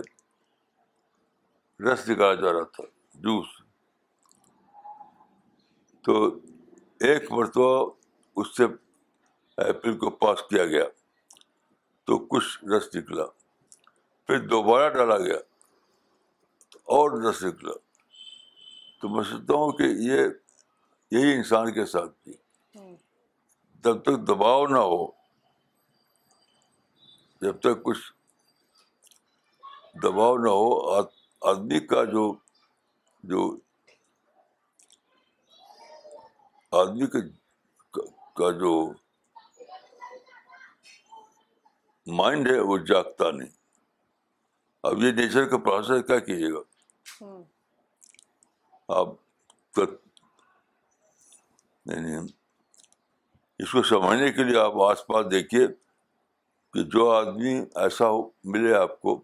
رس 1.80 2.08
نکالا 2.08 2.34
جا 2.34 2.52
رہا 2.52 2.64
تھا، 2.64 2.84
جوس۔ 3.14 3.46
تو 6.02 6.30
ایک 7.04 7.30
مرتبہ 7.32 7.70
اس 8.36 8.56
سے 8.56 8.64
ایپل 9.58 9.96
کو 9.98 10.10
پاس 10.10 10.42
کیا 10.50 10.64
گیا 10.66 10.84
تو 12.08 12.18
کچھ 12.26 12.64
رس 12.64 12.88
نکلا، 12.94 13.24
پھر 14.28 14.38
دوبارہ 14.48 14.88
ڈالا 14.94 15.18
گیا 15.18 15.38
تو 16.70 16.78
اور 16.94 17.10
رس 17.22 17.42
نکلا۔ 17.44 17.72
تو 19.00 19.08
میں 19.08 19.24
سوچتا 19.24 19.54
ہوں 19.54 19.72
کہ 19.78 19.82
یہ 20.08 20.20
یہی 21.12 21.34
انسان 21.34 21.72
کے 21.72 21.84
ساتھ 21.86 22.12
بھی 22.24 22.32
جب 23.84 24.02
تک 24.02 24.16
دباؤ 24.28 24.66
نہ 24.66 24.78
ہو، 24.78 25.06
جب 27.42 27.60
تک 27.60 27.82
کچھ 27.84 28.12
دباؤ 30.02 30.36
نہ 30.38 30.50
ہو 30.50 30.94
آدمی 31.42 31.80
کا 31.86 32.04
جو 32.04 32.32
جو 33.24 33.40
آدمی 36.74 37.06
کا 37.06 37.18
کا 38.36 38.50
جو 38.50 38.92
مائنڈ 42.06 42.50
ہے 42.50 42.60
وہ 42.60 42.78
جاگتا 42.78 43.30
نہیں۔ 43.30 43.48
اب 44.82 44.98
یہ 44.98 45.12
نیچر 45.12 45.48
کا 45.48 45.58
پروسیس 45.58 46.06
کیا 46.06 46.18
کیجیے 46.18 46.52
گا؟ 46.52 46.62
آپ 48.88 49.08
اس 53.58 53.72
کو 53.72 53.82
سمجھنے 53.82 54.32
کے 54.32 54.44
لیے 54.44 54.58
آپ 54.58 54.72
آس 54.82 55.06
پاس 55.06 55.26
دیکھیے 55.30 55.66
کہ 56.72 56.82
جو 56.82 57.10
آدمی 57.10 57.54
ایسا 57.74 58.08
ہو 58.08 58.30
ملے 58.44 58.74
آپ 58.74 59.00
کو 59.00 59.16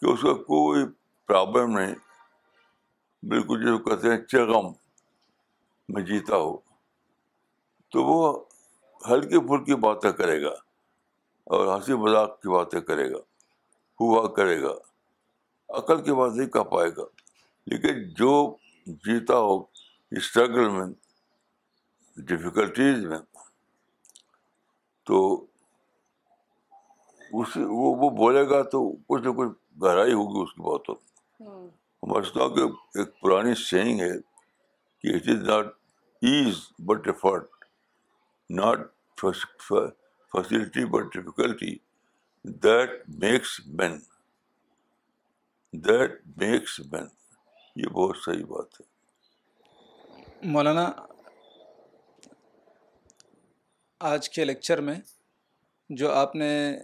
کہ 0.00 0.12
اس 0.12 0.22
کا 0.22 0.34
کوئی 0.34 0.84
پرابلم 1.26 1.78
نہیں۔ 1.78 1.94
بالکل 3.22 3.66
جو 3.66 3.78
کہتے 3.78 4.10
ہیں 4.10 4.18
چغم۔ 4.18 4.81
میں 5.88 6.02
جیتا 6.02 6.36
ہو 6.36 6.56
تو 7.92 8.04
وہ 8.04 8.44
ہلکی 9.10 9.38
پھلکی 9.48 9.74
باتیں 9.74 10.12
کرے 10.12 10.42
گا 10.42 10.54
اور 11.46 11.76
ہنسی 11.76 11.94
مذاق 11.94 12.40
کی 12.42 12.48
باتیں 12.48 12.80
کرے 12.80 13.10
گا 13.10 13.18
ہوا 14.00 14.28
کرے 14.32 14.62
گا 14.62 14.74
عقل 15.68 16.02
کی 16.02 16.12
بات 16.12 16.32
نہیں 16.32 16.48
کہہ 16.48 16.60
پائے 16.60 16.90
گا۔ 16.96 17.02
لیکن 17.66 18.08
جو 18.14 18.56
جیتا 18.86 19.38
ہو 19.38 19.58
اسٹرگل 20.10 20.68
میں 20.68 20.86
ڈفیکلٹیز 22.16 23.04
میں 23.04 23.18
تو 25.06 25.46
اس 27.32 27.56
وہ 27.56 27.94
وہ 27.96 28.10
بولے 28.10 28.48
گا 28.48 28.62
تو 28.62 28.92
کچھ 29.08 29.22
نہ 29.22 29.32
کچھ 29.32 29.82
گہرائی 29.82 30.12
ہوگی 30.12 30.42
اس 30.42 30.52
کی 30.52 30.62
باتوں 30.62 30.94
میں۔ 30.94 31.68
سمجھتا 32.02 32.44
ہوں 32.44 32.50
کہ 32.50 32.62
ایک 32.98 33.20
پرانی 33.20 33.54
سینگ 33.54 34.00
ہے 34.00 34.31
کہ 35.04 35.14
it 35.14 35.28
is 35.28 35.48
not 35.48 35.66
ease 36.22 36.54
but 36.78 37.06
effort 37.06 37.64
not 38.50 38.78
facility 40.32 40.84
but 40.84 41.14
difficulty 41.14 41.76
that 42.44 42.90
makes 43.08 43.60
man 43.66 43.98
that 45.72 46.20
makes 46.36 46.80
man 46.80 47.06
یہ 47.76 47.86
بہت 47.86 48.16
صحیح 48.24 48.44
بات 48.44 48.80
ہے۔ 48.80 48.84
مولانا، 50.42 50.92
آج 54.00 54.30
کے 54.30 54.44
لیکچر 54.44 54.80
میں 54.80 54.94
جو 55.90 56.12
آپ 56.12 56.36
نے 56.36 56.78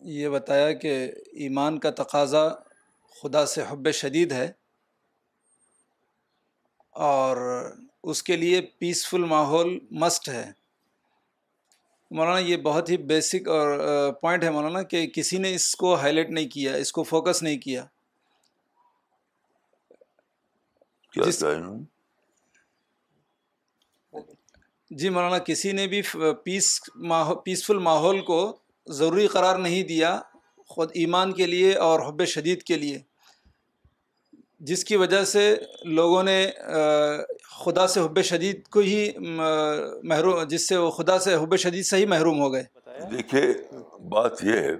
یہ 0.00 0.28
بتایا 0.28 0.72
کہ 0.72 1.12
ایمان 1.32 1.78
کا 1.78 1.90
تقاضا 1.90 2.48
خدا 3.22 3.46
سے 3.46 3.62
حب 3.68 3.90
شدید 3.90 4.32
ہے 4.32 4.52
اور 6.90 7.36
اس 8.02 8.22
کے 8.22 8.36
لیے 8.36 8.60
پیسفل 8.60 9.24
ماحول 9.24 9.78
مسٹ 9.90 10.28
ہے۔ 10.28 10.52
مولانا 12.10 12.38
یہ 12.38 12.56
بہت 12.56 12.90
ہی 12.90 12.96
بیسک 12.96 13.48
اور 13.48 13.78
پوائنٹ 14.12 14.44
ہے 14.44 14.50
مولانا 14.50 14.82
کہ 14.82 15.06
کسی 15.06 15.38
نے 15.38 15.54
اس 15.54 15.76
کو 15.76 15.94
ہائی 15.94 16.12
لائٹ 16.12 16.30
نہیں 16.30 16.48
کیا 16.48 16.74
اس 16.74 16.92
کو 16.92 17.02
فوکس 17.02 17.42
نہیں 17.42 17.58
کیا۔ 17.58 17.84
جس-؟ 21.26 21.42
جی 24.90 25.08
مولانا 25.08 25.38
کسی 25.38 25.72
نے 25.72 25.86
بھی 25.86 26.02
پیس 26.44 26.80
پیسفل 27.44 27.78
ماحول 27.78 28.20
کو 28.20 28.56
ضروری 28.86 29.26
قرار 29.26 29.58
نہیں 29.58 29.82
دیا 29.82 30.20
خود 30.68 30.90
ایمان 30.94 31.32
کے 31.32 31.46
لیے 31.46 31.74
اور 31.74 32.00
حب 32.00 32.24
شدید 32.24 32.62
کے 32.62 32.76
لیے۔ 32.76 33.09
جس 34.60 34.84
کی 34.84 34.96
وجہ 34.96 35.22
سے 35.24 35.42
لوگوں 35.84 36.22
نے 36.22 36.50
خدا 37.64 37.86
سے 37.88 38.00
حب 38.00 38.20
شدید 38.22 38.66
کو 38.68 38.80
ہی 38.80 39.10
محروم، 39.18 40.42
جس 40.48 40.68
سے 40.68 40.76
وہ 40.76 40.90
خدا 40.90 41.18
سے 41.18 41.34
حب 41.34 41.56
شدید 41.56 41.84
سے 41.84 41.96
ہی 41.96 42.06
محروم 42.06 42.40
ہو 42.40 42.52
گئے۔ 42.52 42.64
دیکھیے، 43.10 43.52
بات 44.10 44.44
یہ 44.44 44.58
ہے 44.58 44.74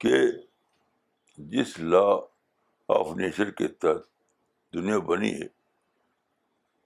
کہ 0.00 0.14
جس 1.38 1.78
لا 1.92 2.06
آف 2.88 3.16
نیچر 3.16 3.50
کے 3.50 3.68
تحت 3.68 4.06
دنیا 4.74 4.98
بنی 5.08 5.32
ہے، 5.32 5.48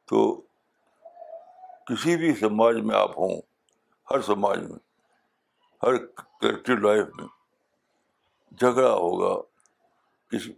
تو 0.08 0.40
کسی 1.86 2.16
بھی 2.16 2.34
سماج 2.40 2.76
میں 2.76 2.96
آپ 2.96 3.18
ہوں، 3.18 3.40
ہر 4.08 4.20
سماج 4.22 4.62
میں، 4.62 4.78
ہر 5.82 5.96
کلیکٹو 6.06 6.76
لائف 6.78 7.06
میں 7.16 7.26
جھگڑا 8.52 8.92
ہوگا، 8.92 9.34
کس 10.30 10.48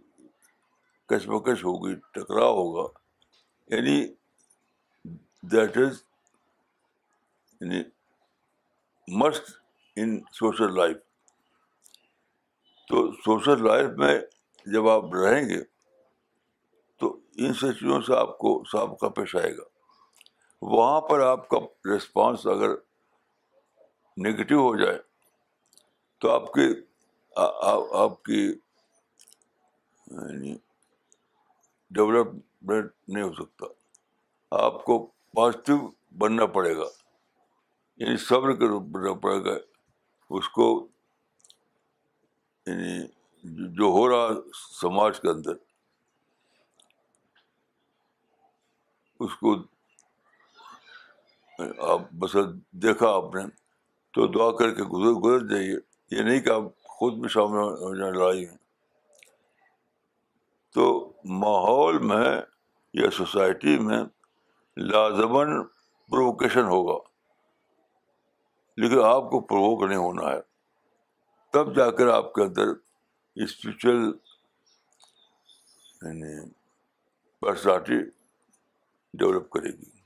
کشمکش 1.07 1.63
ہوگی، 1.63 1.95
ٹکراؤ 1.95 2.53
ہوگا۔ 2.53 2.99
یعنی 3.75 4.07
دیٹ 5.41 5.77
از 5.77 6.03
یعنی 7.61 7.83
مسٹ 9.07 9.43
ان 9.95 10.19
سوشل 10.31 10.75
لائف 10.75 10.97
تو 12.87 13.11
سوشل 13.11 13.67
لائف 13.67 13.89
میں 13.97 14.19
جب 14.65 14.89
آپ 14.89 15.13
رہیں 15.13 15.49
گے، 15.49 15.63
تو 16.97 17.19
ان 17.37 17.53
سے 17.53 17.73
چیزوں 17.73 18.01
سے 18.01 18.15
آپ 18.15 18.37
کو 18.37 18.63
سابقہ 18.71 19.05
پیش 19.05 19.35
آئے 19.35 19.57
گا۔ 19.57 19.63
وہاں 20.61 21.01
پر 21.01 21.19
آپ 21.19 21.49
کا 21.49 21.57
رسپانس 21.95 22.47
اگر 22.47 22.69
نگیٹو 24.25 24.55
ہو 24.55 24.75
جائے، 24.75 24.99
تو 26.17 26.31
آپ 26.31 26.53
کی 26.53 26.67
آپ 27.93 28.23
کی 28.23 28.41
یعنی 30.07 30.55
ڈیولپمنٹ 31.89 32.91
نہیں 33.07 33.23
ہو 33.23 33.33
سکتا۔ 33.33 33.65
آپ 34.51 34.85
کو 34.85 35.11
پازیٹیو 35.33 35.77
بننا 36.17 36.45
پڑے 36.45 36.77
گا۔ 36.77 36.85
یعنی 37.97 38.17
صبر 38.17 38.55
کرنا 38.55 39.13
پڑے 39.13 39.45
گا۔ 39.45 39.57
اس 40.29 40.49
کو 40.49 40.87
یعنی 42.65 43.05
جو 43.75 43.85
ہو 43.85 44.09
رہا 44.09 44.33
سماج 44.81 45.19
کے 45.19 45.29
اندر، 45.29 45.51
اس 49.19 49.35
کو 49.35 49.55
آپ 51.79 52.01
بس 52.11 52.35
دیکھا 52.71 53.09
آپ 53.09 53.35
نے 53.35 53.41
تو 54.11 54.27
دعا 54.27 54.51
کر 54.57 54.75
کے 54.75 54.83
گزر 54.83 55.11
گزر 55.11 55.47
جائیے۔ 55.47 55.75
یہ 56.11 56.21
نہیں 56.21 56.39
کہ 56.39 56.49
آپ 56.49 56.61
خود 56.83 57.13
بھی 57.13 57.29
شامل 57.29 57.57
ہو 57.57 57.95
جائیں، 57.95 58.13
لڑائی 58.13 58.45
میں 58.45 58.66
تو 60.77 61.13
ماحول 61.25 61.97
میں 61.99 62.41
یا 62.93 63.11
سوسائٹی 63.11 63.79
میں 63.79 64.03
لازمن 64.77 65.63
پرووکیشن 66.09 66.63
ہوگا۔ 66.63 67.09
لیکن 68.77 69.01
آپ 69.03 69.21
کو 69.21 69.39
پرووک 69.39 69.83
نہیں 69.83 69.97
ہونا 69.97 70.31
ہے۔ 70.31 70.41
تب 71.53 71.75
جا 71.75 71.91
کر 71.91 72.07
آپ 72.07 72.33
کے 72.33 72.43
اندر 72.43 72.67
اسپریچل 73.35 74.11
یعنی 76.01 76.49
پرسنالٹی 77.41 77.99
ڈیولپ 79.13 79.49
کرے 79.49 79.69
گی۔ 79.69 79.96